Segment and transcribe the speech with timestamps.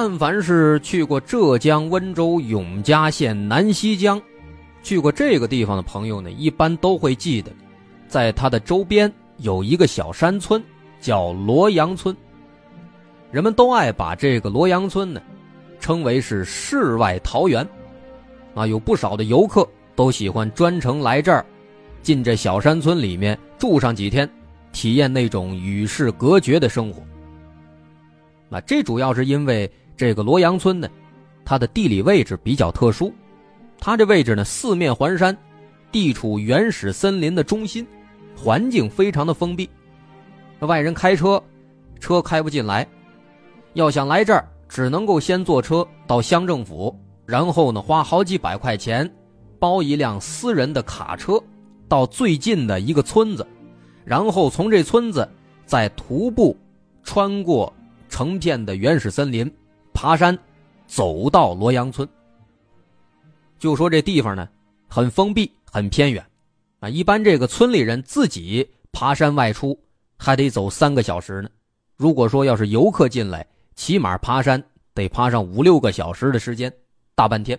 [0.00, 4.22] 但凡是去过浙江温州永嘉县南溪江，
[4.80, 7.50] 去过这个地方的朋友呢，一般都会记得，
[8.06, 10.62] 在它的周边有一个小山村，
[11.00, 12.16] 叫罗阳村。
[13.32, 15.20] 人们都爱把这个罗阳村呢，
[15.80, 17.66] 称为是世外桃源，
[18.54, 21.44] 啊，有不少的游客都喜欢专程来这儿，
[22.04, 24.30] 进这小山村里面住上几天，
[24.70, 27.02] 体验那种与世隔绝的生活。
[28.48, 30.88] 那这主要是因为这个罗阳村呢，
[31.44, 33.12] 它的地理位置比较特殊，
[33.80, 35.36] 它这位置呢四面环山，
[35.90, 37.84] 地处原始森林的中心，
[38.36, 39.68] 环境非常的封闭。
[40.60, 41.42] 外人开车，
[41.98, 42.86] 车开不进来，
[43.72, 49.12] 要想来这儿，只能够先坐车到乡政府，然后呢花好几百块钱，
[49.58, 51.42] 包一辆私人的卡车，
[51.88, 53.44] 到最近的一个村子，
[54.04, 55.28] 然后从这村子
[55.66, 56.56] 再徒步
[57.02, 57.72] 穿过。
[58.10, 59.48] 成片的原始森林，
[60.00, 60.38] 爬山，
[60.86, 62.08] 走到罗阳村。
[63.58, 64.48] 就说这地方呢，
[64.86, 66.24] 很封闭，很偏远，
[66.78, 69.76] 啊，一般这个村里人自己爬山外出，
[70.16, 71.50] 还得走三个小时呢。
[71.96, 74.62] 如果说要是游客进来，起码爬山
[74.94, 76.72] 得爬上五六个小时的时间，
[77.16, 77.58] 大半天。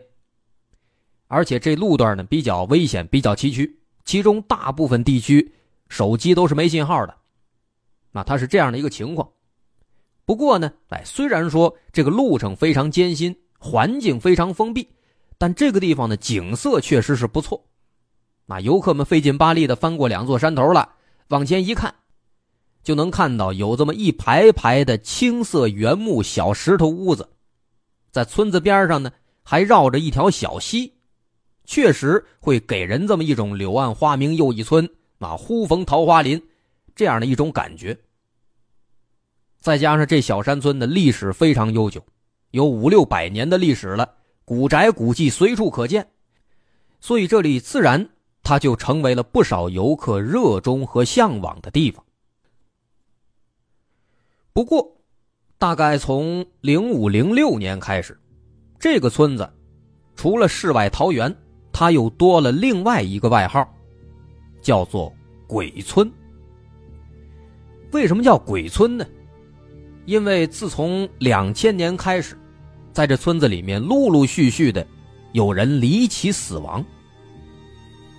[1.27, 3.69] 而且这路段呢比较危险，比较崎岖，
[4.05, 5.51] 其中大部分地区
[5.89, 7.13] 手机都是没信号的，
[8.13, 9.29] 那它是这样的一个情况。
[10.29, 14.87] 不过呢，哎，虽然说这个路程非常艰辛，环境非常封闭，
[15.39, 17.65] 但这个地方的景色确实是不错。
[18.45, 20.87] 啊游客们费劲巴力的翻过两座山头了，
[21.29, 21.95] 往前一看，
[22.83, 27.27] 就能看到有这么一排排的青色原木小石头屋子，
[28.11, 29.11] 在村子边上呢，
[29.41, 30.93] 还绕着一条小溪，
[31.65, 34.87] 确实会给人这么一种“柳暗花明又一村，
[35.17, 36.39] 啊，忽逢桃花林”
[36.95, 37.97] 这样的一种感觉。
[39.59, 42.01] 再加上这小山村的历史非常悠久，
[42.51, 44.15] 有五六百年的历史了，
[44.45, 46.07] 古宅古迹随处可见，
[47.01, 48.09] 所以这里自然
[48.41, 52.03] 它就成为了不少游客热衷和向往的地方。
[54.53, 54.95] 不过，
[55.57, 58.17] 大概从零五零六年开始，
[58.79, 59.47] 这个村子
[60.15, 61.35] 除了世外桃源，
[61.73, 63.69] 它又多了另外一个外号，
[64.61, 65.13] 叫做
[65.47, 66.09] “鬼村”。
[67.91, 69.05] 为什么叫鬼村呢？
[70.09, 72.35] 因为自从两千年开始，
[72.91, 74.83] 在这村子里面陆陆续续的
[75.33, 76.83] 有人离奇死亡。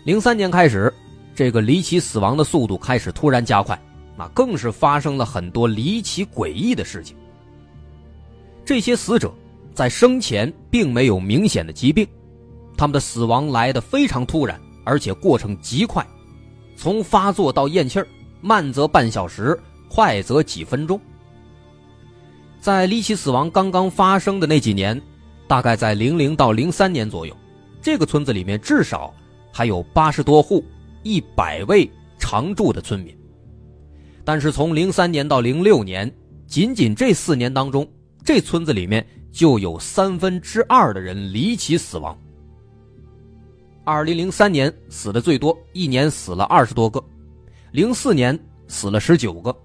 [0.05, 0.95] 零三年开始，
[1.35, 3.77] 这个离奇死亡的速度开始突然加快。
[4.17, 7.17] 那更是发生了很多离奇诡异的事情。
[8.65, 9.35] 这些死者
[9.75, 12.07] 在生前并没有明显的疾病，
[12.77, 16.07] 他们的死亡来得非常突然，而且过程极快，
[16.77, 18.07] 从发作到咽气儿，
[18.41, 19.59] 慢则半小时，
[19.89, 21.01] 快则几分钟。
[22.61, 25.01] 在离奇死亡刚刚发生的那几年，
[25.49, 27.35] 大概在零零到零三年左右，
[27.81, 29.13] 这个村子里面至少
[29.51, 30.63] 还有八十多户、
[31.03, 33.17] 一百位常住的村民。
[34.25, 36.13] 但是从零三年到零六年，
[36.47, 37.89] 仅仅这四年当中，
[38.23, 42.17] 这村子里面就有三分之二的人离奇死亡。
[43.85, 47.03] 二零零三年死的最多，一年死了二十多个；
[47.73, 49.57] 零四年死了十九个，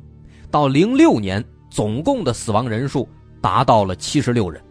[0.50, 1.44] 到零六年
[1.76, 3.06] 总共的死亡人数
[3.42, 4.64] 达到了七十六人，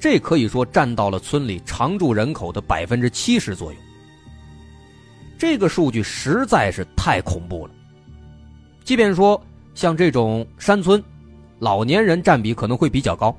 [0.00, 3.78] 这可以说占到了村里常住人口的百分之七十左右。
[5.38, 7.72] 这个数据实在是太恐怖了。
[8.82, 9.40] 即便说
[9.76, 11.00] 像这种山村，
[11.60, 13.32] 老年人占比可能会比较高，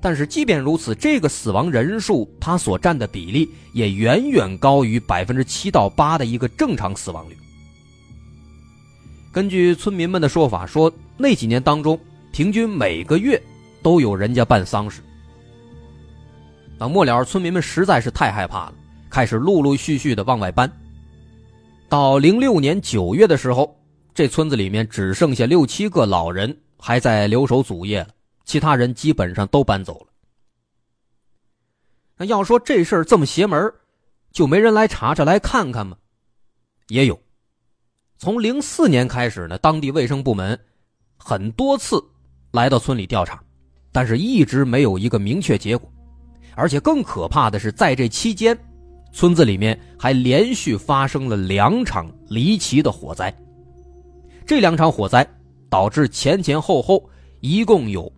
[0.00, 7.36] 但是即便如此，这个死亡人数它所占的比例也远远高于百分之七到八的一个正常死亡率。
[9.30, 12.00] 根据村民们的说法，说那几年当中，
[12.34, 13.40] 平均每个月
[13.80, 15.00] 都有人家办丧事。
[16.76, 18.74] 那末了，村民们实在是太害怕了，
[19.08, 20.68] 开始陆陆续续的往外搬。
[21.88, 23.72] 到零六年九月的时候。
[24.12, 28.08] 这村子里面只剩下六七个老人还在留守祖业了，
[28.44, 30.06] 其他人基本上都搬走了。
[32.16, 33.72] 那要说这事儿这么邪门，
[34.30, 35.96] 就没人来查查来看看吗？
[36.86, 37.20] 也有。
[38.16, 40.56] 从零四年开始呢，当地卫生部门
[41.16, 42.00] 很多次
[42.54, 43.42] 来到村里调查，
[43.90, 45.90] 但是一直没有一个明确结果。
[46.54, 48.56] 而且更可怕的是，在这期间，
[49.12, 53.34] 村子里面还连续发生了两场离奇的火灾。
[54.46, 55.26] 这两场火灾
[55.68, 57.02] 导致前前后后
[57.40, 58.10] 一共有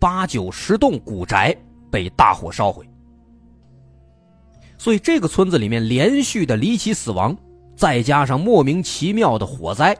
[0.00, 1.56] 八九十栋古宅
[1.88, 2.84] 被大火烧毁，
[4.76, 7.36] 所以这个村子里面连续的离奇死亡，
[7.76, 9.96] 再加上莫名其妙的火灾，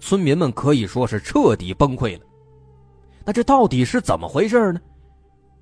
[0.00, 2.26] 村民们可以说是彻底崩溃了。
[3.24, 4.80] 那这到底是怎么回事呢？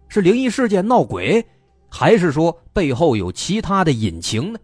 [0.09, 1.45] 是灵异事件闹鬼，
[1.89, 4.59] 还是说背后有其他的隐情呢？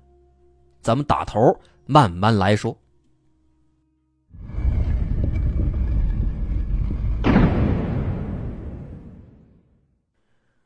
[0.83, 1.39] 咱们打头
[1.87, 2.77] 慢慢来说。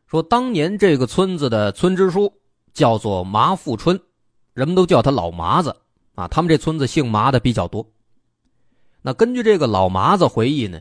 [0.07, 2.31] 说当年这个村子的村支书
[2.75, 3.99] 叫做麻富春，
[4.53, 5.75] 人们都叫他老麻子
[6.15, 6.29] 啊。
[6.29, 7.87] 他们这村子姓麻的比较多。
[9.01, 10.81] 那根据这个老麻子回忆呢，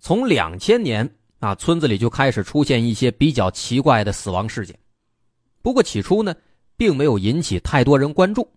[0.00, 1.08] 从两千年
[1.40, 4.78] 啊，村子里就开始出现一些比较奇怪的死亡事件。
[5.62, 6.34] 不过起初呢，
[6.76, 8.48] 并没有引起太多人关注。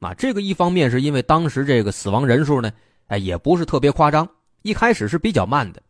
[0.00, 2.72] 啊，这个一方面是因为当时这个死亡人数呢，
[3.06, 4.28] 哎，也不是特别夸张，
[4.62, 5.82] 一开始是比较慢的，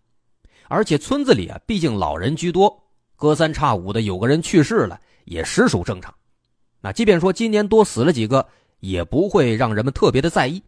[0.69, 2.79] 而且村子里啊，毕竟老人居多。
[3.17, 6.13] 隔三差五的有个人去世了，也实属正常。
[6.81, 8.47] 那即便说今年多死了几个，
[8.81, 10.63] 也不会让人们特别的在意。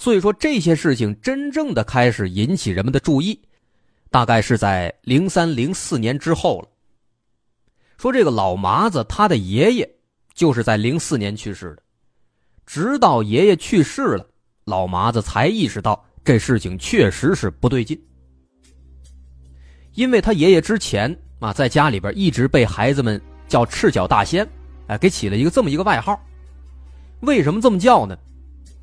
[0.00, 3.38] 所以说这些事情真正的开始引起人们的注意，
[4.10, 6.68] 大概是在零三零四年之后了。
[7.98, 9.90] 说这个老麻子他的爷爷
[10.32, 11.82] 就是在零四年去世的，
[12.64, 14.26] 直到爷爷去世了，
[14.64, 18.00] 老麻子才意识到这事情确实是不对劲，
[19.92, 21.14] 因为他爷爷之前。
[21.40, 24.46] 啊，在家里边一直被孩子们叫赤脚大仙，
[24.88, 26.20] 哎，给起了一个这么一个外号。
[27.20, 28.14] 为什么这么叫呢？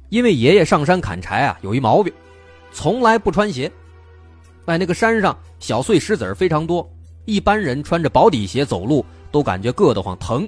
[0.09, 2.13] 因为爷爷上山砍柴啊，有一毛病，
[2.71, 3.71] 从来不穿鞋。
[4.65, 6.89] 哎，那个山上小碎石子儿非常多，
[7.25, 10.47] 一般人穿着薄底鞋走路都感觉硌得慌疼。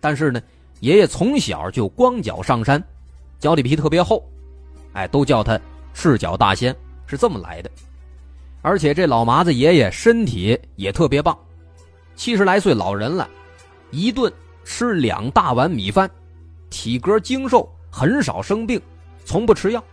[0.00, 0.40] 但是呢，
[0.80, 2.82] 爷爷从小就光脚上山，
[3.38, 4.22] 脚底皮特别厚，
[4.92, 5.58] 哎，都叫他
[5.92, 6.74] 赤脚大仙，
[7.06, 7.70] 是这么来的。
[8.60, 11.36] 而且这老麻子爷爷身体也特别棒，
[12.16, 13.28] 七十来岁老人了，
[13.90, 14.32] 一顿
[14.64, 16.10] 吃两大碗米饭，
[16.68, 18.80] 体格精瘦，很少生病，
[19.28, 19.84] 从不吃药。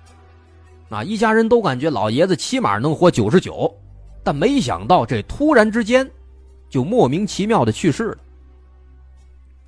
[0.89, 3.69] 啊，一家人都感觉老爷子起码能活九十九，
[4.23, 6.09] 但没想到这突然之间，
[6.69, 8.17] 就莫名其妙的去世了。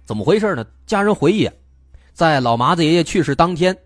[0.05, 0.65] 怎么回事呢？
[0.86, 1.50] 家人回忆，
[2.13, 3.77] 在老麻子爷爷去世当天，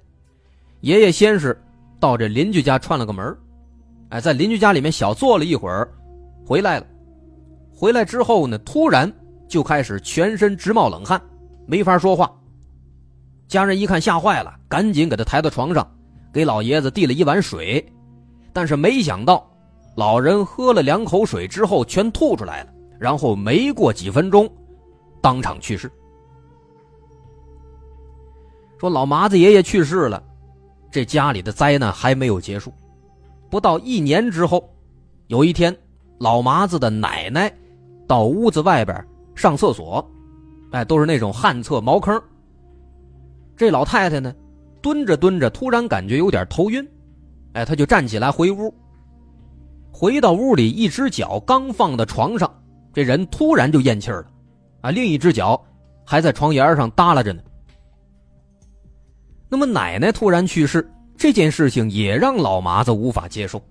[0.82, 1.60] 爷爷先是
[2.00, 3.36] 到这邻居家串了个门
[4.10, 5.90] 哎，在邻居家里面小坐了一会儿，
[6.46, 6.86] 回来了。
[7.74, 9.12] 回来之后呢，突然
[9.48, 11.20] 就开始全身直冒冷汗，
[11.66, 12.32] 没法说话。
[13.52, 15.86] 家人一看吓坏了，赶紧给他抬到床上。
[16.32, 17.86] 给老爷子递了一碗水，
[18.54, 19.46] 但是没想到，
[19.98, 24.50] 老人喝了两口水之后全吐出来了，然后没过几分钟，
[25.22, 25.92] 当场去世。
[28.80, 30.24] 说老麻子爷爷去世了，
[30.90, 32.72] 这家里的灾难还没有结束。
[33.50, 34.64] 不到一年之后，
[35.28, 35.78] 有一天，
[36.20, 37.54] 老麻子的奶奶
[38.08, 39.06] 到屋子外边
[39.36, 40.10] 上厕所，
[40.72, 42.18] 哎，都是那种旱厕茅坑。
[43.62, 44.34] 这老太太呢？
[44.82, 46.84] 蹲着蹲着，突然感觉有点头晕，
[47.54, 48.74] 哎，她就站起来回屋。
[49.92, 52.52] 回到屋里，一只脚刚放到床上，
[52.92, 54.26] 这人突然就咽气了，
[54.82, 55.64] 啊，另一只脚
[56.04, 57.44] 还在床沿上耷拉着呢。
[59.48, 63.62] 那么奶奶突然去世这件事情也让老麻子无法接受。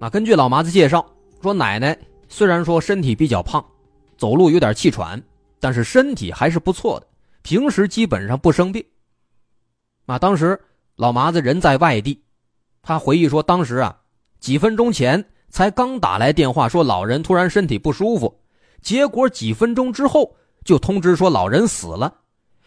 [0.00, 1.02] 啊，根据老麻子介绍
[1.40, 1.96] 说，奶奶
[2.28, 3.64] 虽然说身体比较胖，
[4.18, 5.18] 走路有点气喘，
[5.58, 7.06] 但是身体还是不错的，
[7.42, 8.84] 平时基本上不生病。
[10.06, 10.60] 啊，当时
[10.96, 12.22] 老麻子人在外地，
[12.82, 14.00] 他回忆说，当时啊，
[14.40, 18.40] 几分钟前才刚打来电话说老人突然身体不舒服，
[18.80, 22.20] 结果几分钟之后就通知说老人死了，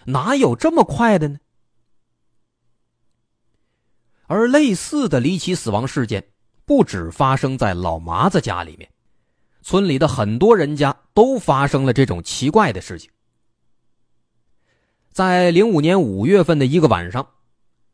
[0.06, 1.38] 哪有这么快的呢？
[4.28, 6.26] 而类似的离奇死亡事件
[6.66, 8.90] 不止发生在老麻子家里面，
[9.62, 13.10] 村里的很多人家都发生了这种奇怪的事情。
[15.16, 17.26] 在零五年五月份的一个晚上，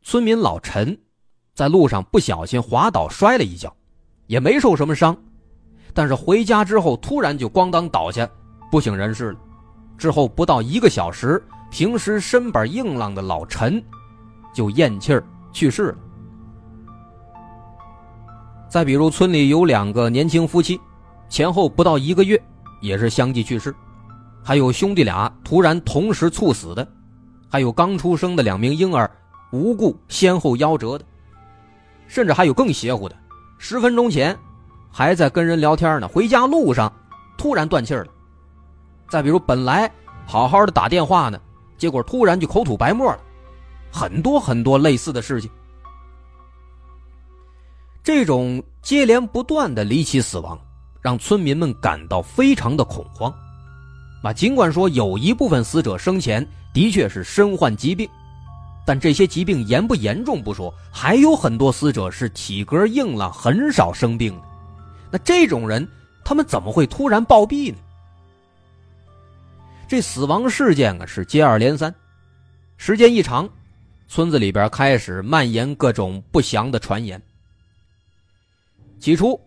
[0.02, 0.98] 村民老陈
[1.54, 3.72] 在路上不小心滑倒摔了一跤，
[4.26, 5.16] 也没受什么伤，
[5.94, 8.28] 但是回家之后突然就咣当倒下，
[8.72, 9.38] 不省人事了。
[9.96, 13.80] 之后不到一个小时，平时身板硬朗的老陈
[14.52, 15.98] 就咽气儿去世了。
[18.68, 20.76] 再比如村里有两个年轻夫妻，
[21.28, 22.42] 前后不到一个月
[22.80, 23.72] 也是相继去世，
[24.42, 26.84] 还有兄弟俩突然同时猝死的。
[27.52, 29.10] 还有刚出生的两名婴儿
[29.50, 31.04] 无故先后夭折的，
[32.06, 33.14] 甚至还有更邪乎的，
[33.58, 34.34] 十分钟前
[34.90, 36.90] 还在跟人聊天呢，回家路上
[37.36, 38.06] 突然断气了。
[39.06, 39.92] 再比如本来
[40.26, 41.38] 好好的打电话呢，
[41.76, 43.20] 结果突然就口吐白沫了，
[43.92, 45.50] 很多很多类似的事情。
[48.02, 50.58] 这种接连不断的离奇死亡，
[51.02, 53.30] 让村民们感到非常的恐慌。
[54.22, 56.46] 啊，尽管说有一部分死者生前。
[56.74, 58.08] 的确是身患疾病，
[58.86, 64.42] 但这些疾病严不严重不说，还有很多死者是体格硬朗，很少生病的。
[65.10, 65.86] 那这种人，
[66.24, 67.76] 他们怎么会突然暴毙呢？
[69.86, 71.94] 这死亡事件啊是接二连三，
[72.78, 73.46] 时间一长，
[74.08, 77.20] 村子里边开始蔓延各种不祥的传言。
[78.98, 79.38] 起初，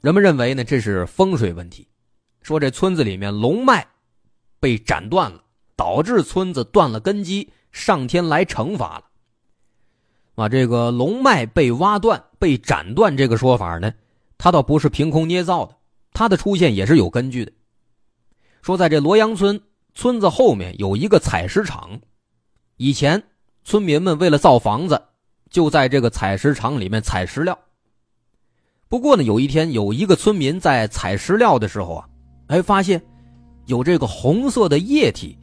[0.00, 1.86] 人们认为呢这是风水问题，
[2.42, 3.86] 说这村子里面龙脉
[4.58, 5.44] 被斩断了。
[5.76, 9.04] 导致村子断了根基，上天来惩罚了。
[10.34, 13.90] 啊，这个龙脉被挖断、被斩断这个说法呢，
[14.36, 15.74] 它倒不是凭空捏造的，
[16.12, 17.52] 它的出现也是有根据的。
[18.60, 19.58] 说在这罗阳村
[19.94, 21.98] 村子后面有一个采石场，
[22.76, 23.22] 以前
[23.64, 25.02] 村民们为了造房子，
[25.48, 27.58] 就在这个采石场里面采石料。
[28.86, 32.08] 不过呢，有一天有一个村民在采石料的时候啊，
[32.50, 33.00] 哎，发现
[33.66, 35.36] 有这个红色的液体。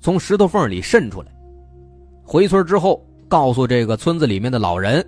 [0.00, 1.28] 从石头缝里渗出来，
[2.22, 5.04] 回村之后告诉这个村子里面的老人，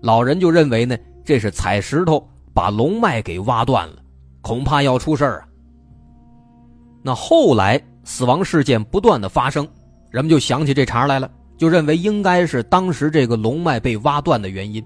[0.00, 2.24] 老人就认为呢，这是采石头
[2.54, 3.96] 把龙脉给挖断了，
[4.40, 5.44] 恐怕要出事啊。
[7.02, 9.66] 那后来死亡事件不断的发生，
[10.08, 14.80] 人们就想起这茬来了，就认为应该是当时这个龙脉被挖断的原因，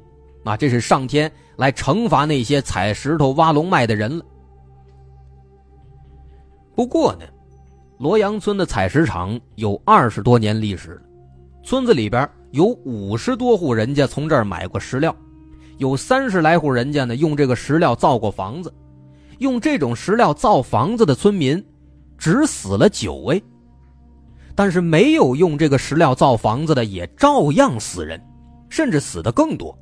[0.45, 4.25] 啊，这是上天来惩罚那些采石头挖龙脉的人了。
[6.83, 7.21] 不过呢。
[7.99, 11.03] 罗阳村的采石场有二十多年历史了，
[11.63, 15.15] 村子里边有五十多户人家从这儿买过石料，
[15.79, 18.75] 有三十来户人家呢用这个石料造过房子，
[19.39, 21.65] 用这种石料造房子的村民
[22.19, 23.41] 只死了九位，
[24.57, 28.21] 但是没有用这个石料造房子的也照样死人，
[28.69, 29.79] 甚至死的更多。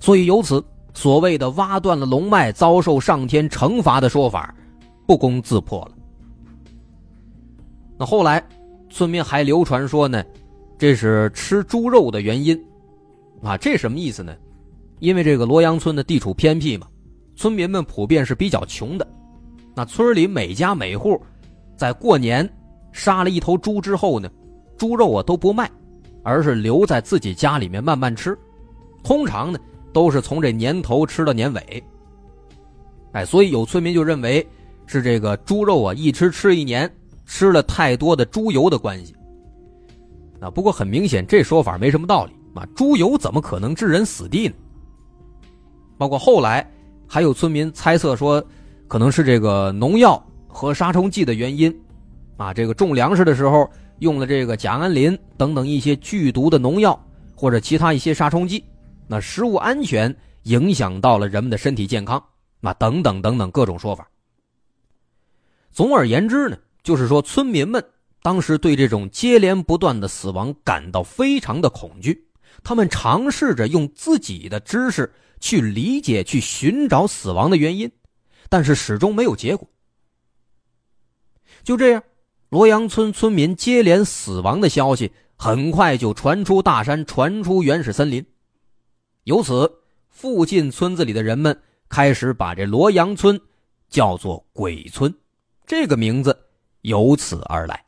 [0.00, 0.64] 所以由此，
[0.94, 4.54] 所谓的挖断了龙脉遭受上天惩罚的说法，
[5.06, 5.92] 不攻自破了。
[7.98, 8.44] 那后来，
[8.90, 10.24] 村民还流传说呢，
[10.76, 12.60] 这是吃猪肉的原因，
[13.42, 14.36] 啊，这什么意思呢？
[14.98, 16.86] 因为这个罗阳村的地处偏僻嘛，
[17.34, 19.06] 村民们普遍是比较穷的，
[19.74, 21.20] 那村里每家每户，
[21.76, 22.48] 在过年
[22.92, 24.28] 杀了一头猪之后呢，
[24.76, 25.70] 猪肉啊都不卖，
[26.22, 28.36] 而是留在自己家里面慢慢吃，
[29.02, 29.58] 通常呢
[29.92, 31.84] 都是从这年头吃到年尾。
[33.12, 34.46] 哎，所以有村民就认为
[34.86, 36.90] 是这个猪肉啊一吃吃一年。
[37.28, 39.12] 吃了太多的猪油的关系，
[40.38, 42.64] 啊，不过很明显，这说法没什么道理啊！
[42.76, 44.54] 猪油怎么可能致人死地呢？
[45.98, 46.64] 包括后来
[47.04, 48.40] 还有村民猜测说，
[48.86, 51.76] 可能是这个农药和杀虫剂的原因，
[52.36, 56.96] 啊，这个种粮食的时候用了这个甲胺磷等等一些剧毒的农药
[57.34, 58.64] 或者其他一些杀虫剂，
[59.08, 60.14] 那食物安全
[60.44, 62.22] 影响到了人们的身体健康，
[62.60, 64.08] 那等等等等各种说法。
[65.76, 66.56] 总而言之呢。
[66.82, 67.84] 就是说，村民们
[68.22, 72.28] 当时对这种接连不断的死亡感到非常的恐惧，
[72.62, 77.90] 他们尝试着用自己的知识去理解、去寻找死亡的原因，
[78.48, 79.68] 但是始终没有结果。
[81.64, 82.04] 就这样，
[82.50, 88.24] 罗阳村村民接连死亡的消息很快就传出大山，传出原始森林，
[89.24, 93.40] 由此，附近村子里的人们开始把这罗阳村
[93.90, 95.12] 叫做“鬼村”，
[95.66, 96.44] 这个名字。
[96.82, 97.84] 由此而来。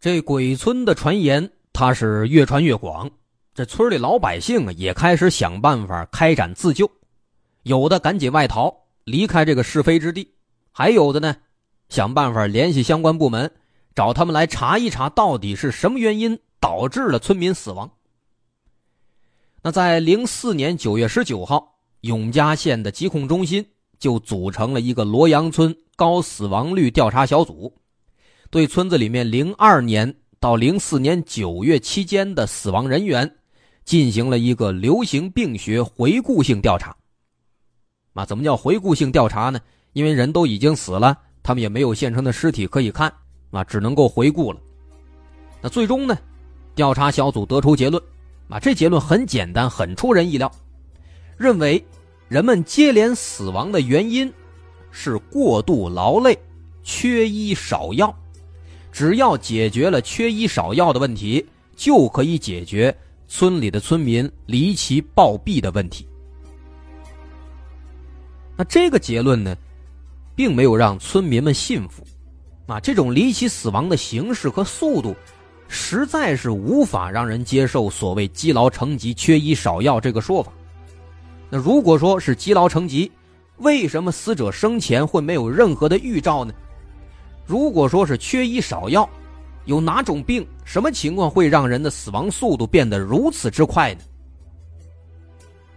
[0.00, 3.08] 这鬼村的传言，它是越传越广。
[3.54, 6.90] 这村里老百姓啊，也开始想办法开展自救，
[7.62, 10.26] 有的赶紧外逃，离开这个是非之地；
[10.72, 11.36] 还有的呢，
[11.88, 13.48] 想办法联系相关部门，
[13.94, 17.88] 找他们来查一查，到底是什么原因导致了村民死亡。
[19.64, 23.64] 那在零四年九月十九号，永嘉县的疾控中心
[23.96, 27.72] 就组成了一个罗阳村高死亡率调查小组，
[28.50, 33.32] 对村子里面零二年到零四年九月期间的死亡人员
[33.84, 36.92] 进行了一个流行病学回顾性调查。
[38.14, 39.60] 啊，怎么叫回顾性调查呢？
[39.92, 43.12] 因为人都已经死了，他们也没有现成的尸体可以看，
[43.52, 44.58] 啊，只能够回顾了。
[45.60, 46.18] 那最终呢，
[46.74, 48.02] 调查小组得出结论。
[48.52, 50.52] 啊，这结论很简单，很出人意料，
[51.38, 51.82] 认为
[52.28, 54.30] 人们接连死亡的原因
[54.90, 56.38] 是过度劳累、
[56.82, 58.14] 缺医少药。
[58.92, 62.94] 只要解决了缺医少药的问题，就可以解决
[63.26, 66.06] 村里的村民离奇暴毙的问题。
[68.54, 69.56] 那这个结论呢，
[70.36, 72.06] 并没有让村民们信服。
[72.66, 75.16] 啊，这种离奇死亡的形式和速度。
[75.72, 80.52] 实在是无法让人接受所谓积劳成疾、缺医少药这个说法。
[81.48, 83.10] 那如果说是积劳成疾，
[83.56, 86.52] 为什么死者生前会没有任何的预兆呢？
[87.46, 89.08] 如果说是缺医少药，
[89.64, 94.00] 有哪种病、什么情况会让人的死亡速度变得如此之快呢？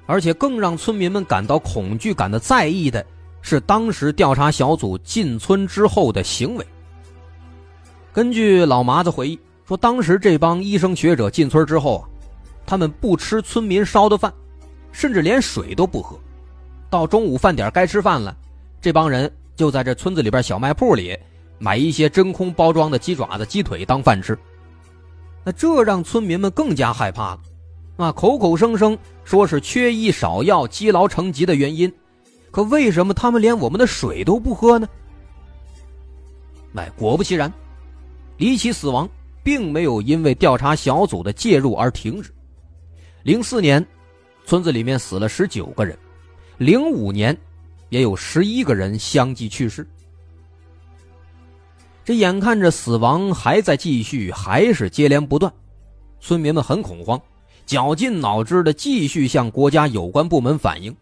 [0.06, 3.06] 而且更让村民们感到恐惧、感到在意的
[3.42, 6.66] 是，当时调查小组进村之后的行为。
[8.12, 9.40] 根据老麻子回忆。
[9.67, 12.04] 说当时这帮医生学者进村之后啊，
[12.65, 14.32] 他们不吃村民烧的饭，
[14.91, 16.19] 甚至连水都不喝。
[16.89, 18.36] 到中午饭点该吃饭了，
[18.80, 21.17] 这帮人就在这村子里边小卖铺里
[21.58, 24.38] 买一些真空包装的鸡爪子、鸡腿当饭吃。
[25.43, 27.39] 那这让村民们更加害怕了，
[27.97, 31.91] 啊，口口声声说是缺医少药、积劳成疾的原因，
[32.51, 34.88] 可为什么他们连我们的水都不喝呢？
[36.75, 37.51] 哎，果不其然，
[38.38, 39.10] 离奇死亡。
[39.46, 42.34] 并没有因为调查小组的介入而停止。
[43.22, 43.86] 零四年，
[44.44, 45.96] 村子里面死了十九个人；
[46.58, 47.38] 零五年，
[47.90, 49.88] 也有十一个人相继去世。
[52.04, 55.54] 这眼看着死亡还在继续，还是接连不断，
[56.20, 57.22] 村民们很恐慌，
[57.68, 60.96] 绞尽脑汁的继续向国家有关部门反映。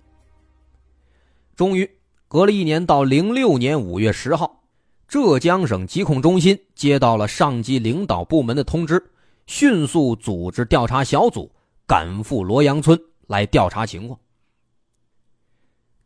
[1.56, 1.90] 终于，
[2.28, 4.62] 隔了一年，到零六年五月十号。
[5.08, 9.12] 浙江省疾控中心接到了上级领导部门的通知，
[9.46, 11.52] 迅速组织调查小组
[11.86, 14.20] 赶赴罗阳村来调查情况。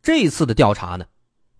[0.02, 1.06] 这次的调查呢，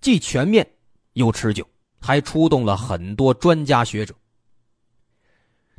[0.01, 0.67] 既全面
[1.15, 1.67] 又持久，
[2.01, 4.15] 还出动了很多专家学者。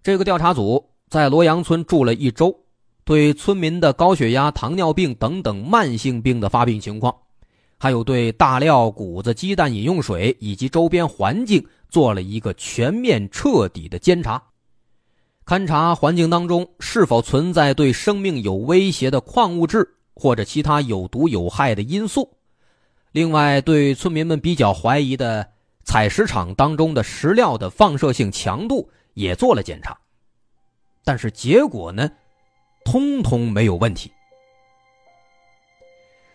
[0.02, 2.58] 这个调查组在罗阳村住了一周，
[3.04, 7.16] 对村民的高血压、糖尿病等等慢性病的发病情况。
[7.80, 14.44] 还有对大料、谷子、鸡蛋、饮用水以及周边环境做了一个全面彻底的监察，
[15.46, 22.30] 勘察环境当中是否存在对生命有威胁的矿物质或者其他有毒有害的因素。
[23.14, 25.50] 另外，对村民们比较怀疑的
[25.86, 29.98] 采石场当中的石料的放射性强度也做了检查，
[31.06, 32.12] 但是结果呢，
[32.84, 34.12] 通通没有问题。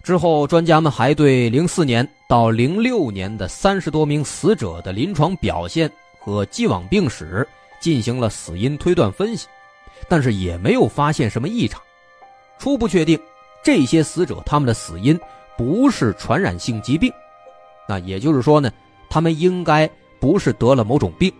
[0.04, 5.90] 之后，专家们还对零四年到零六年的三十多名死者的临床表现
[6.20, 7.46] 和既往病史
[7.80, 9.48] 进行了死因推断分析，
[10.06, 11.80] 但是也没有发现什么异常，
[12.58, 13.18] 初步确定
[13.64, 15.18] 这些死者他们的死因
[15.56, 17.10] 不是传染性疾病，
[17.88, 18.70] 那也就是说呢，
[19.08, 19.90] 他们应该
[20.20, 21.32] 不是得了某种病。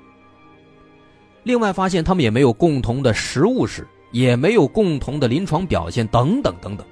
[1.43, 6.87] 另外，发现他们也没有共同的食物史，也没有共同的临床表现等等等等。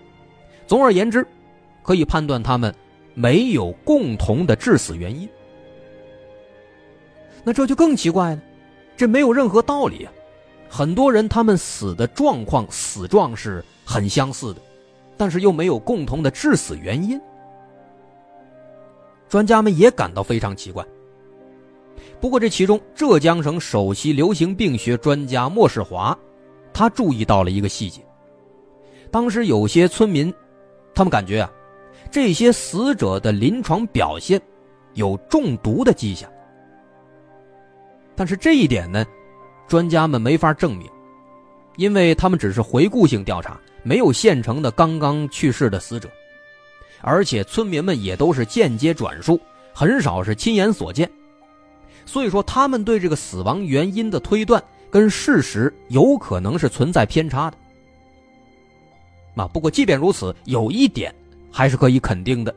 [0.66, 1.26] 总而言之。
[1.82, 2.74] 可以判断他们
[3.14, 5.28] 没有共同的致死原因，
[7.44, 8.42] 那这就更奇怪了，
[8.96, 10.12] 这没有任何道理啊！
[10.68, 14.60] 很多人他们死的状况、死状是很相似的，
[15.16, 17.20] 但是又没有共同的致死原因，
[19.28, 20.82] 专家们也感到非常奇怪。
[22.20, 26.16] 不过这其中，浙江省首席流行病学专家莫世华，
[26.72, 28.00] 他注意到了一个细节：
[29.10, 30.32] 当时有些村民，
[30.94, 31.52] 他们感觉啊。
[32.12, 34.38] 这些死者的临床表现
[34.92, 36.30] 有中毒的迹象，
[38.14, 39.02] 但是这一点呢，
[39.66, 40.86] 专家们没法证明，
[41.76, 46.06] 因为他们只是回顾性调查，没有现成的刚刚去世的死者，
[47.00, 49.40] 而且村民们也都是间接转述，
[49.72, 51.10] 很少是亲眼所见，
[52.04, 57.56] 所以说他们对这个死亡原因的推断跟事实有可能是存在偏差的。
[59.34, 61.10] 啊，不过即便如此，有一点。
[61.52, 62.54] 还是可以肯定的，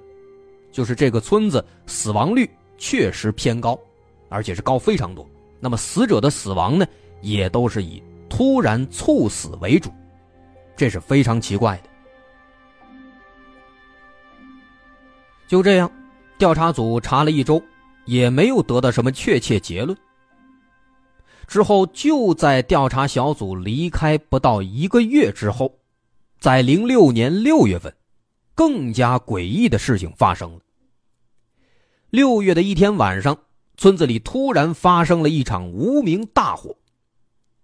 [0.72, 3.78] 就是这个村子死亡率确实偏高，
[4.30, 5.28] 而且是高非常多。
[5.60, 6.88] 那么死者的死亡呢，
[7.22, 9.92] 也都是以突然猝死为主，
[10.76, 11.90] 这是非常奇怪的。
[15.48, 15.92] 就这样，
[16.38, 17.62] 调查组查了一周，
[18.06, 19.96] 也没有得到什么确切结论。
[21.48, 25.72] 之后，就在调查小组离开不到一个月之后，
[26.40, 27.94] 在零六年六月份。
[28.56, 30.60] 更加诡异的事情发生了。
[32.10, 33.38] 六月的一天晚上，
[33.76, 36.74] 村子里突然发生了一场无名大火，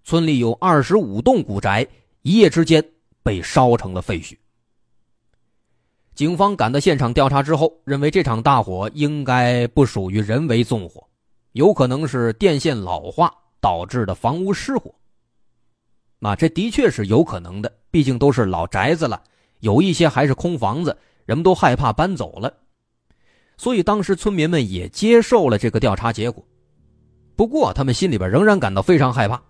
[0.03, 1.87] 村里有二十五栋古宅，
[2.21, 2.83] 一夜之间
[3.23, 4.37] 被烧成了废墟。
[6.13, 11.07] 警方赶到现场调查之后，认为这场大火应该不属于人为纵火，
[11.53, 14.93] 有可能是电线老化导致的房屋失火。
[16.19, 19.23] 那这的确是有可能的，毕竟都是老宅子了。
[19.61, 20.95] 有一些还是空房子，
[21.25, 22.53] 人们都害怕搬走了，
[23.57, 26.45] 所以当时村民们也接受了这个调查结果。
[27.35, 29.41] 不过，他们心里边仍然感到非常害怕。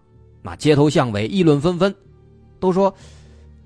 [0.42, 1.94] 那街头巷尾议论纷纷，
[2.60, 2.94] 都说：“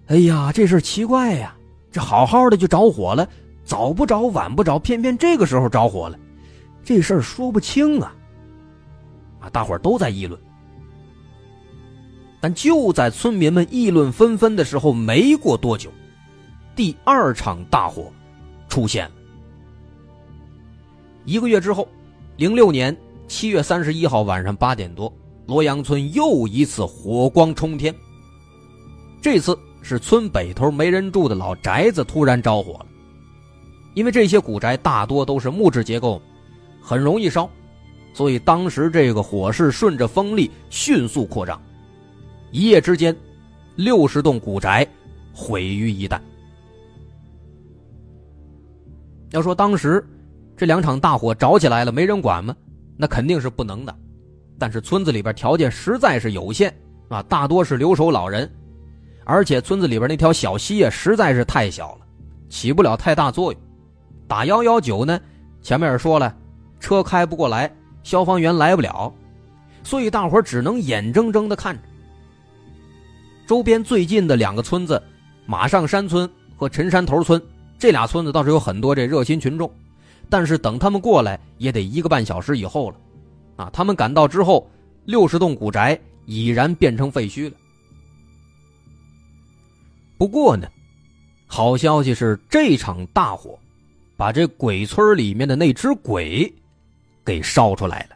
[0.07, 1.55] 哎呀，这事奇怪呀！
[1.91, 3.27] 这好好的就着火了，
[3.63, 6.19] 早不着晚不着，偏偏这个时候着火了，
[6.83, 8.15] 这事儿说不清啊！”
[9.39, 10.39] 啊，大伙都在议论。
[12.41, 15.89] 但就在村民们议论纷纷的时候，没过多久。
[16.75, 18.11] 第二场大火
[18.67, 19.09] 出现。
[21.23, 21.87] 一个月之后，
[22.35, 22.95] 零六年
[23.27, 25.11] 七月三十一号晚上八点多，
[25.47, 27.95] 罗阳村又一次火光冲天。
[29.21, 32.85] 这次是村北头没人住的老宅子突然着火了。
[33.93, 36.21] 因为这些古宅大多都是木质结构，
[36.81, 37.49] 很容易烧，
[38.13, 41.59] 所以当时这个火势顺着风力迅速扩张，
[42.51, 43.15] 一夜之间，
[43.77, 44.85] 六十栋古宅
[45.33, 46.19] 毁于一旦。
[49.35, 50.01] 要说当时
[50.55, 52.55] 这两场大火着起来了，没人管吗？
[52.95, 53.93] 那肯定是不能的。
[54.57, 56.73] 但是村子里边条件实在是有限
[57.09, 58.49] 啊，大多是留守老人，
[59.25, 62.07] 而且村子里边那条小溪啊实在是太小了，
[62.47, 63.61] 起不了太大作用。
[64.25, 65.19] 打幺幺九呢，
[65.61, 66.33] 前面也说了，
[66.79, 67.69] 车开不过来，
[68.03, 69.13] 消防员来不了，
[69.83, 71.81] 所以大伙只能眼睁睁的看着。
[73.45, 75.03] 周边最近的两个村子，
[75.45, 77.41] 马上山村和陈山头村。
[77.77, 79.71] 这俩村子倒是有很多这热心群众，
[80.29, 82.97] 但是等他们过来也得一个半小时以后了，
[83.57, 84.69] 啊，他们赶到之后，
[85.05, 87.55] 六十栋古宅已然变成废墟了。
[90.17, 90.67] 不过呢，
[91.45, 93.59] 好消息是这场大火，
[94.15, 96.51] 把这鬼村里面的那只鬼，
[97.25, 98.14] 给烧出来了。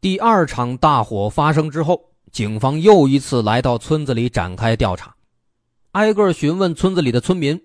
[0.00, 5.14] 第二场大火发生之后，警方又一次来到村子里展开调查，
[5.92, 7.60] 挨个询问村子里的村民，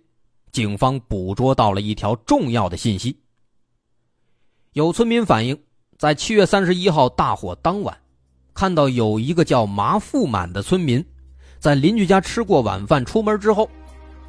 [0.51, 3.19] 警方捕捉到了一条重要的信息。
[4.73, 5.61] 有村民反映，
[5.97, 7.95] 在七月三十一号大火当晚，
[8.53, 11.05] 看到有一个叫麻富满的村民，
[11.59, 13.69] 在邻居家吃过晚饭出门之后，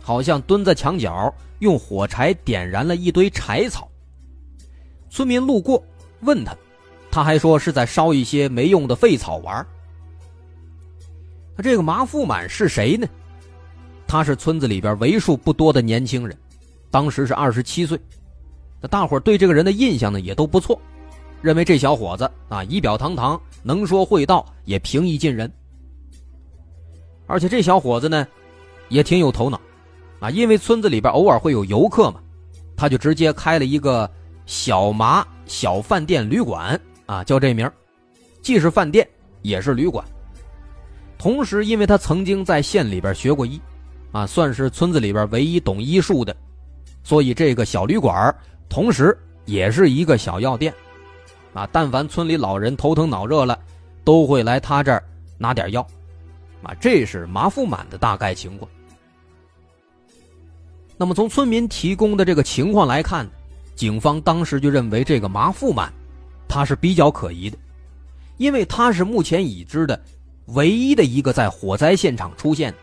[0.01, 3.89] 好像蹲在墙角用火柴点燃了一堆柴草。
[5.09, 5.83] 村民路过
[6.23, 6.57] 问他，
[7.13, 9.65] 他还说是在烧一些没用的废草玩。
[11.55, 13.07] 那这个麻富满是谁呢？
[14.07, 16.35] 他是村子里边为数不多的年轻人，
[16.91, 18.01] 当时是二十七岁。
[18.81, 20.81] 那大伙对这个人的印象呢也都不错，
[21.43, 25.53] 认为这小伙子啊仪表堂堂，能说会道，也平易近人。
[27.27, 28.27] 而且这小伙子呢
[28.89, 29.61] 也挺有头脑，
[30.19, 32.21] 啊，因为村子里边偶尔会有游客嘛，
[32.75, 34.11] 他就直接开了一个
[34.47, 36.81] 小麻小饭店旅馆
[37.13, 37.71] 啊，叫这名
[38.41, 39.07] 既是饭店
[39.43, 40.03] 也是旅馆。
[41.19, 43.61] 同时，因为他曾经在县里边学过医。
[44.13, 46.37] 啊，算是村子里边唯一懂医术的，
[47.03, 48.35] 所以这个小旅馆
[48.69, 50.73] 同时也是一个小药店。
[51.55, 53.59] 啊，但凡村里老人头疼脑热了，
[54.05, 55.03] 都会来他这儿
[55.39, 55.81] 拿点药。
[56.63, 58.71] 啊，这是麻富满的大概情况。
[60.99, 63.27] 那么从村民提供的这个情况来看，
[63.75, 65.91] 警方当时就认为这个麻富满
[66.53, 67.57] 他是比较可疑的，
[68.37, 69.99] 因为他是目前已知的
[70.49, 72.75] 唯一的一个在火灾现场出现。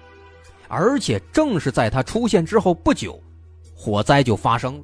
[0.68, 3.22] 而且正是在他出现之后不久，
[3.76, 4.84] 火灾就发生了。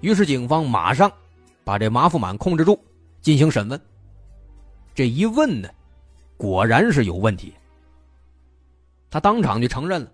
[0.00, 1.10] 于是警方马上
[1.64, 2.78] 把这马富满控制住，
[3.20, 3.80] 进行审问。
[4.94, 5.68] 这一问呢，
[6.36, 7.52] 果然是有问题。
[9.10, 10.12] 他当场就承认了，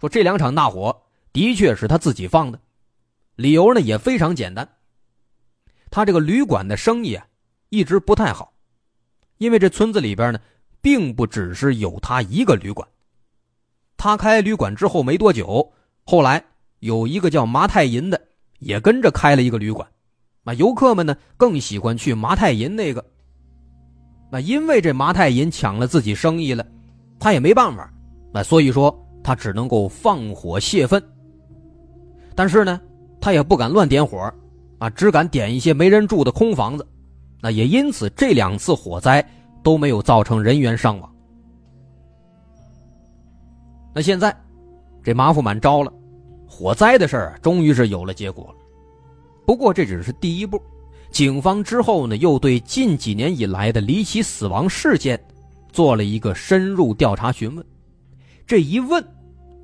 [0.00, 1.02] 说这两场大火
[1.34, 2.58] 的确是他自己放的，
[3.36, 4.66] 理由呢也非常简单。
[5.90, 7.26] 他这个旅馆的生意啊
[7.68, 8.52] 一直不太好，
[9.38, 10.38] 因为这村子里边呢
[10.80, 12.86] 并不只是有他一个旅馆。
[13.96, 15.72] 他开旅馆之后没多久，
[16.04, 16.42] 后来
[16.78, 18.20] 有一个叫麻太银的
[18.60, 19.86] 也跟着开了一个旅馆，
[20.42, 23.04] 那游客们呢更喜欢去麻太银那个。
[24.30, 26.64] 那因为这麻太银抢了自己生意了，
[27.18, 27.92] 他也没办法，
[28.32, 31.02] 那所以说他只能够放火泄愤。
[32.34, 32.80] 但是呢，
[33.20, 34.32] 他也不敢乱点火，
[34.80, 36.86] 啊，只敢点一些没人住的空房子，
[37.40, 39.24] 那也因此这两次火灾
[39.62, 41.14] 都没有造成人员伤亡。
[43.94, 44.34] 那现在，
[45.02, 45.92] 这马富满招了，
[46.48, 48.54] 火灾的事儿终于是有了结果了。
[49.46, 50.58] 不过这只是第一步，
[51.10, 55.22] 警方之后呢，又对近几年以来的离奇死亡事件
[55.70, 57.66] 做了一个深入调查询问。
[58.46, 59.04] 这一问，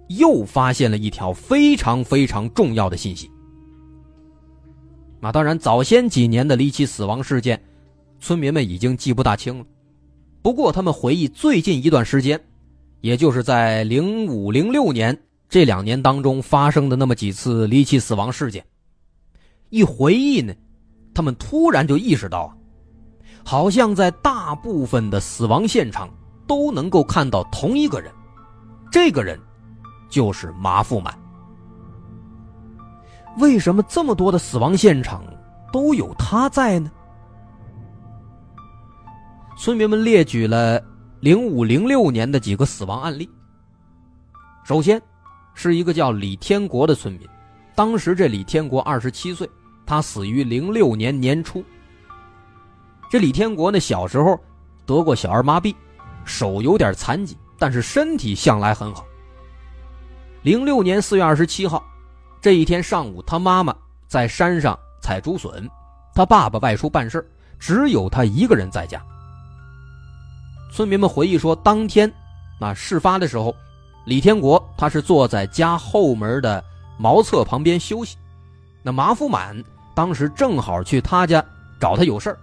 [0.08, 3.30] 又发现了一条非常非常重要的信息。
[5.20, 7.62] 那当然，早先几年的离奇死亡事件，
[8.20, 9.64] 村民们已经记不大清了。
[10.42, 12.40] 不过他们回忆最近一段时间。
[13.02, 15.16] 也就是在零五零六年
[15.48, 18.64] 这两年当中发生的那么几次离奇死亡事件，
[19.68, 20.52] 一回忆呢，
[21.14, 22.50] 他们突然就意识到啊，
[23.44, 26.10] 好像在大部分的死亡现场
[26.48, 28.10] 都能够看到同一个人，
[28.90, 29.38] 这个人
[30.08, 31.16] 就是马富满。
[33.38, 35.24] 为什么这么多的死亡现场
[35.72, 36.90] 都有他在呢？
[39.58, 40.82] 村民们列举了。
[41.20, 43.28] 零五零六年的几个死亡案例。
[44.64, 45.00] 首先，
[45.54, 47.26] 是一个叫李天国的村民，
[47.74, 49.48] 当时这李天国二十七岁，
[49.86, 51.64] 他死于零六年年初。
[53.10, 54.38] 这李天国呢，小时候
[54.84, 55.74] 得过小儿麻痹，
[56.26, 59.04] 手有点残疾，但是身体向来很好。
[60.42, 61.82] 零六年四月二十七号，
[62.46, 63.74] 这一天上午，他妈妈
[64.06, 65.68] 在山上采竹笋，
[66.14, 67.28] 他爸爸外出办事，
[67.58, 69.02] 只有他一个人在家。
[70.72, 72.08] 村民们回忆说，当天，
[72.60, 73.52] 啊，事发的时候，
[74.04, 76.62] 李天国他是坐在家后门的
[76.96, 78.16] 茅厕旁边休息。
[78.80, 79.60] 那马富满
[79.92, 81.44] 当时正好去他家
[81.80, 82.38] 找他有事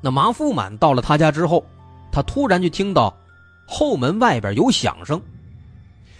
[0.00, 1.64] 那马富满到了他家之后，
[2.10, 3.14] 他突然就听到
[3.68, 5.22] 后门外边有响声，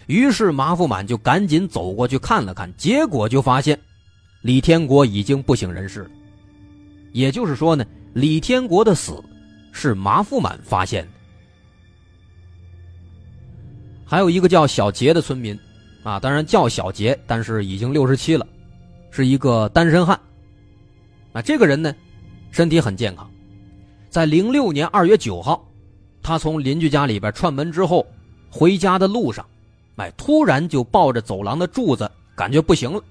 [0.07, 3.79] 于是马富满就赶紧走过去看了看，结果就发现
[4.43, 6.11] 李天国已经不省人事了。
[7.13, 9.23] 也就是说呢，李天国的死。
[9.77, 11.11] 是麻富满发现的。
[14.05, 15.59] 还有一个叫小杰的村民，
[16.05, 18.47] 啊，当然叫小杰，但是已经六十七了，
[19.11, 20.17] 是一个单身汉。
[21.33, 21.93] 啊，这个人呢，
[22.53, 23.29] 身体很健康，
[24.09, 25.69] 在零六年二月九号，
[26.23, 28.07] 他从邻居家里边串门之后，
[28.49, 29.45] 回家的路上，
[29.97, 33.03] 哎，突然就抱着走廊的柱子，感觉不行了。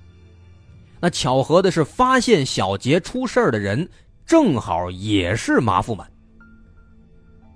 [1.00, 3.88] 那巧合的是，发现小杰出事的人，
[4.26, 6.10] 正好也是麻富满。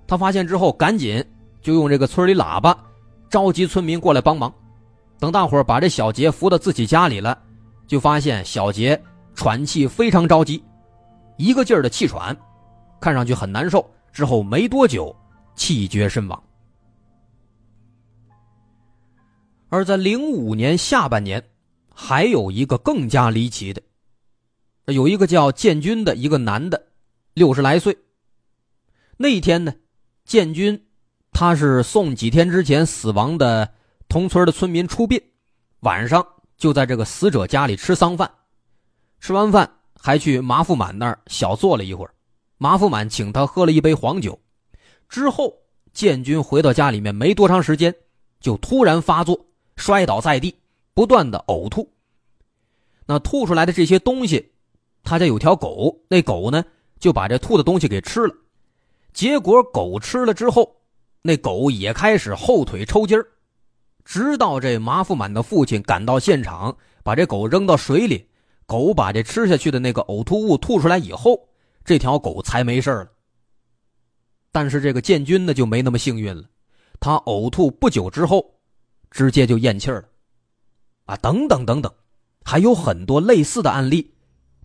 [0.06, 1.24] 他发现之后，赶紧
[1.60, 2.76] 就用这个村里喇叭
[3.28, 4.52] 召集村民过来帮忙。
[5.18, 7.38] 等大伙把这小杰扶到自己家里了，
[7.86, 8.98] 就发现小杰
[9.34, 10.62] 喘气非常着急，
[11.36, 12.36] 一个劲儿的气喘，
[13.00, 13.84] 看上去很难受。
[14.12, 15.14] 之后没多久，
[15.54, 16.42] 气绝身亡。
[19.70, 21.42] 而在零五年下半年，
[21.94, 23.82] 还有一个更加离奇的，
[24.86, 26.86] 有一个叫建军的一个男的，
[27.34, 27.96] 六十来岁。
[29.18, 29.74] 那一天呢，
[30.24, 30.86] 建军
[31.32, 33.70] 他是送几天之前死亡的
[34.08, 35.20] 同村的村民出殡，
[35.80, 36.26] 晚上
[36.56, 38.30] 就在这个死者家里吃丧饭，
[39.20, 42.14] 吃完饭还去马富满那儿小坐了一会儿，
[42.56, 44.40] 马富满请他喝了一杯黄酒，
[45.10, 45.52] 之后
[45.92, 47.94] 建军回到家里面没多长时间，
[48.40, 49.44] 就突然发作。
[49.78, 50.54] 摔倒在地，
[50.92, 51.90] 不断的呕吐。
[53.06, 54.52] 那吐出来的这些东西，
[55.02, 56.62] 他家有条狗，那狗呢
[56.98, 58.34] 就把这吐的东西给吃了。
[59.14, 60.76] 结果狗吃了之后，
[61.22, 63.26] 那狗也开始后腿抽筋儿。
[64.04, 68.26] 直到这马富满的父亲赶到现场，把这狗扔到水里，
[68.66, 71.48] 狗把这吃下去的那个呕吐物吐出来以后，
[71.84, 73.08] 这条狗才没事了。
[74.50, 76.44] 但是这个建军呢就没那么幸运了，
[77.00, 78.57] 他呕吐不久之后。
[79.10, 80.08] 直接就咽气儿了，
[81.06, 81.92] 啊，等等等等，
[82.44, 84.12] 还有很多类似的案例，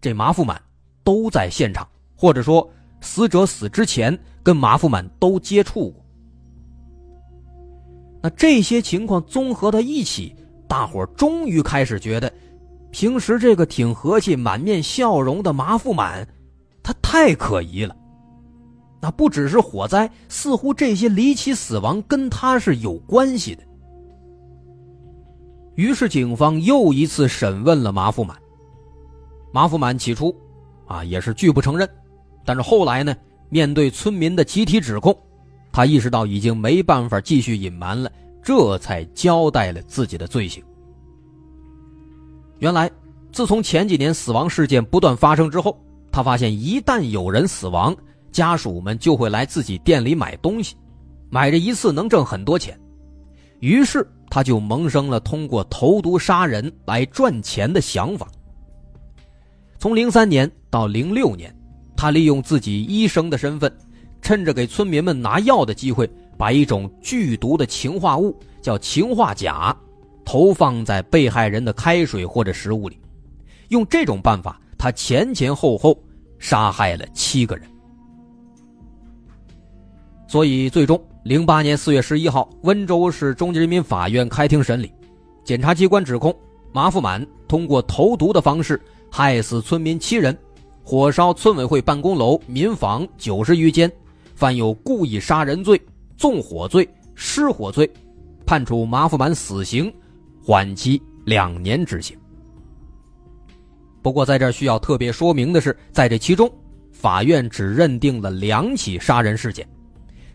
[0.02, 0.62] 这麻富满
[1.04, 2.70] 都在现场，或者说
[3.02, 6.06] 死者死之前跟麻富满都接触过。
[8.22, 10.36] 那这些情况综合到一起，
[10.68, 12.32] 大伙终于开始觉得，
[12.92, 16.28] 平时这个挺和气、满面笑容的麻富满，
[16.82, 17.96] 他太可疑了。
[19.02, 23.64] 那不只是火灾，似乎这些离奇死亡跟他是有关系的。
[25.76, 28.38] 于是，警方又一次审问了马富满。
[29.52, 30.36] 马富满起初，
[30.86, 31.90] 啊，也是拒不承认，
[32.46, 33.16] 但是后来呢，
[33.50, 35.18] 面对村民的集体指控，
[35.72, 38.12] 他意识到已经没办法继续隐瞒了，
[38.44, 40.64] 这才交代了自己的罪行。
[42.60, 42.90] 原来，
[43.32, 45.76] 自从前几年死亡事件不断发生之后，
[46.12, 47.96] 他发现一旦有人死亡，
[48.32, 50.76] 家属们就会来自己店里买东西，
[51.32, 52.80] 买这一次能挣很多钱，
[53.60, 54.08] 于是。
[54.34, 58.28] 他就萌生了通过投毒杀人来赚钱的想法。
[59.78, 61.56] 从零三年到零六年，
[61.96, 63.72] 他利用自己医生的身份，
[64.24, 69.78] 趁着给村民们拿药的机会，把一种剧毒的氰化物叫氰化钾，
[70.26, 73.00] 投放在被害人的开水或者食物里。
[73.70, 75.96] 用这种办法，他前前后后
[76.40, 77.70] 杀害了七个人。
[80.28, 81.00] 所以最终。
[81.24, 84.92] 零八年四月十一号，温州市中级人民法院开庭审理，
[85.46, 86.36] 检察机关指控
[86.74, 90.38] 马富满通过投毒的方式害死村民七人，
[90.84, 93.90] 火烧村委会办公楼、民房九十余间，
[94.36, 95.82] 犯有故意杀人罪、
[96.18, 97.90] 纵火罪、失火罪，
[98.46, 99.92] 判处马富满死刑，
[100.44, 102.18] 缓期两年执行。
[104.02, 106.52] 不过，在这需要特别说明的是，在这其中，
[106.92, 109.66] 法院只认定了两起杀人事件。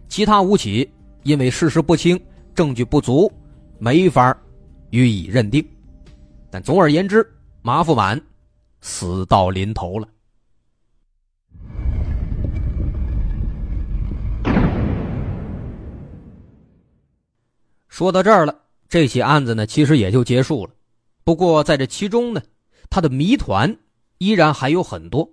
[0.09, 0.91] 其他五起
[1.23, 2.19] 因为事实不清、
[2.55, 3.31] 证据不足，
[3.79, 4.37] 没法
[4.91, 5.65] 予以认定。
[6.51, 7.25] 但总而言之，
[7.61, 8.21] 马富满
[8.81, 10.09] 死到临头了。
[17.89, 18.57] 说到这儿了，
[18.89, 20.73] 这起案子呢，其实也就结束了。
[21.25, 22.41] 不过在这其中呢，
[22.89, 23.77] 他的谜团
[24.17, 25.29] 依然还有很多。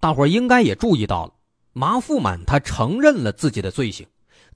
[0.00, 1.32] 大伙应该也注意到了。
[1.78, 4.04] 马富满他承认了自己的罪行，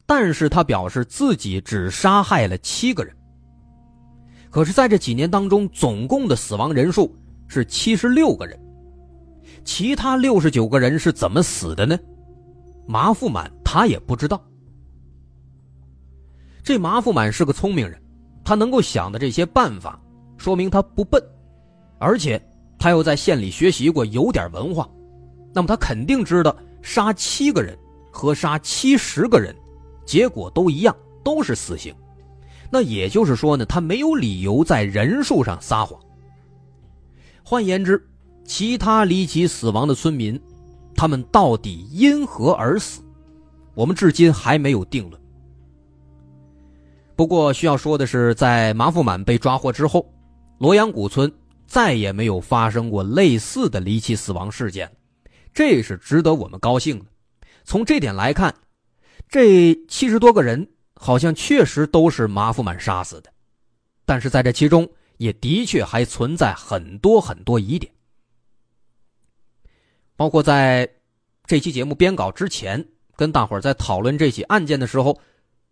[0.07, 3.17] 但是他表示自己只杀害了七个人。
[4.51, 8.59] 可是，在这几年当中，总共的死亡人数是七十六个人，
[9.63, 11.97] 其他六十九个人是怎么死的呢？
[12.89, 14.45] 马富满他也不知道。
[16.65, 18.03] 这马富满是个聪明人，
[18.43, 19.97] 他能够想的这些办法，
[20.37, 21.23] 说明他不笨，
[22.01, 22.45] 而且
[22.81, 24.91] 他又在县里学习过，有点文化，
[25.55, 26.53] 那么他肯定知道。
[26.83, 27.79] 杀七个人
[28.11, 29.55] 和杀七十个人，
[30.05, 30.94] 结果都一样，
[31.25, 31.94] 都是死刑。
[32.71, 35.98] 那也就是说呢，他没有理由在人数上撒谎。
[37.44, 38.02] 换言之，
[38.44, 40.40] 其他离奇死亡的村民，
[40.94, 43.02] 他们到底因何而死，
[43.75, 45.21] 我们至今还没有定论。
[47.15, 50.07] 不过需要说的是，在马富满被抓获之后，
[50.59, 51.31] 罗阳古村
[51.67, 54.90] 再也没有发生过类似的离奇死亡事件。
[55.53, 57.07] 这是值得我们高兴的。
[57.65, 58.55] 从这点来看，
[59.29, 63.33] 这七十多个人好像确实都是马富满杀死的，
[64.05, 64.88] 但是在这其中
[65.19, 67.92] 也的确还存在很多很多疑点。
[70.17, 70.88] 包括在
[71.46, 72.85] 这期节目编稿之前，
[73.17, 75.19] 跟大伙在讨论这起案件的时候，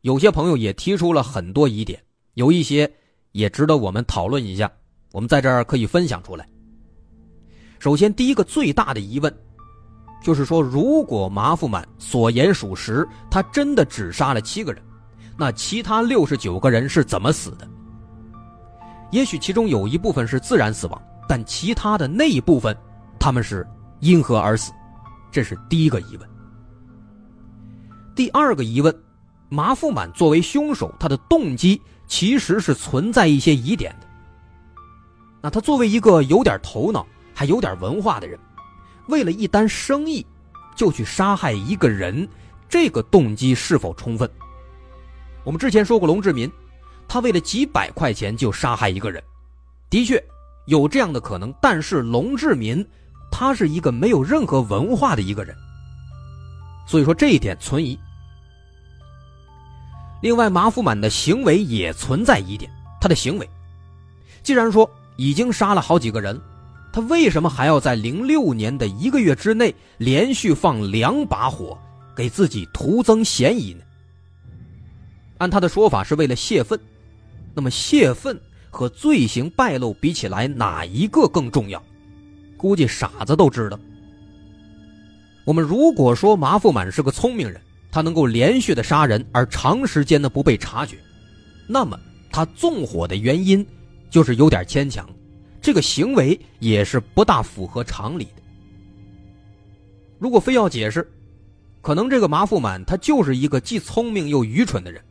[0.00, 2.02] 有些朋友也提出了很多疑点，
[2.34, 2.90] 有一些
[3.32, 4.70] 也值得我们讨论一下。
[5.12, 6.48] 我们在这儿可以分享出来。
[7.78, 9.34] 首先，第一个最大的疑问，
[10.22, 14.82] 就是说，如果麻富满所言属实，他真的只杀了七个人，
[15.36, 17.66] 那其他六十九个人是怎么死的？
[19.10, 22.76] 也许其中有一部分是自然死亡，但其他的那一部分，
[23.18, 23.66] 他们是
[24.00, 24.70] 因何而死？
[25.32, 26.28] 这是第一个疑问。
[28.14, 28.94] 第二个疑问，
[29.48, 34.06] 马富满作为凶手，他的动机其实是存在一些疑点的。
[35.42, 38.38] 那他作为一个有点头脑还有点文化的人，
[39.10, 40.24] 为了一单生意，
[40.74, 42.26] 就去杀害一个人，
[42.68, 44.30] 这个动机是否充分？
[45.44, 46.50] 我们之前说过，龙志民，
[47.06, 49.22] 他为了几百块钱就杀害一个人，
[49.90, 50.22] 的确
[50.66, 51.52] 有这样的可能。
[51.60, 52.86] 但是龙志民，
[53.30, 55.54] 他是一个没有任何文化的一个人，
[56.86, 57.98] 所以说这一点存疑。
[60.22, 63.50] 另外，马福满的行为也存在疑点，他的行为，
[64.42, 64.90] 既然说。
[65.16, 66.40] 已经杀了好几个人，
[66.92, 71.78] 他为什么还要在零六年的一个月之内连续放两把火，
[72.16, 73.80] 给自己徒增嫌疑呢？
[75.38, 76.78] 按他的说法是为了泄愤，
[77.54, 78.38] 那么泄愤
[78.70, 81.82] 和罪行败露比起来，哪一个更重要？
[82.56, 83.78] 估计傻子都知道。
[85.44, 87.60] 我们如果说马富满是个聪明人，
[87.90, 90.98] 他能够连续的杀人而长时间的不被察觉，
[91.66, 91.98] 那么
[92.30, 93.66] 他纵火的原因？
[94.10, 95.08] 就是有点牵强，
[95.60, 98.42] 这个行为也是不大符合常理的。
[100.18, 101.06] 如果非要解释，
[101.80, 105.02] 可能这个马富满他就是一个既聪明又愚蠢的人，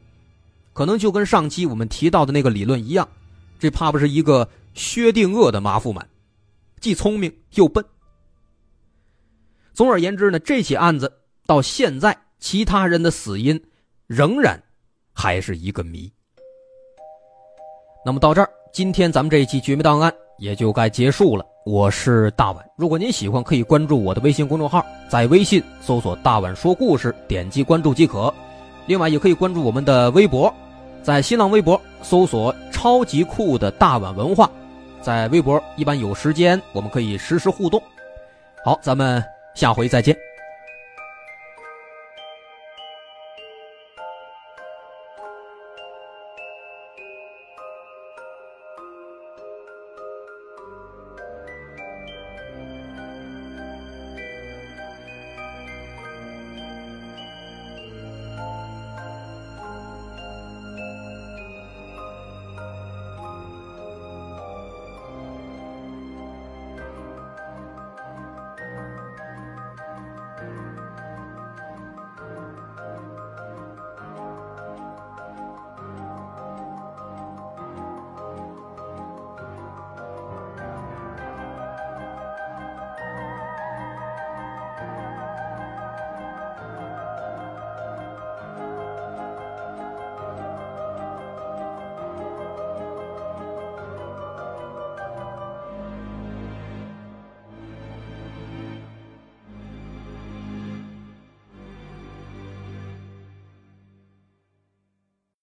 [0.74, 3.08] 可能就跟上期我们提到的那个理论一样，
[3.60, 6.08] 这怕不是一个薛定谔的马富满，
[6.80, 7.84] 既聪明又笨。
[9.74, 11.12] 总而言之呢，这起案子
[11.46, 13.62] 到现在，其他人的死因
[14.08, 14.62] 仍然
[15.14, 16.12] 还是一个谜。
[18.06, 18.50] 那么到这儿。
[18.72, 21.46] 今天咱们这一期《绝密档案》也就该结束了。
[21.66, 28.34] 我是大碗，如果您喜欢，可以关注我的微信公众号，在微信搜索“大碗说故事”，点击关注即可。
[28.88, 30.52] 另外，也可以关注我们的微博，
[31.04, 34.50] 在新浪微博搜索“超级酷的大碗文化”。
[35.02, 37.80] 在微博一般有时间，我们可以实时互动。
[38.66, 39.24] 好，咱们
[39.54, 40.29] 下回再见。